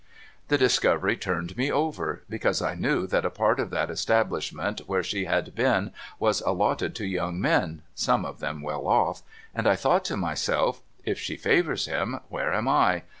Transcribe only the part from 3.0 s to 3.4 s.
that a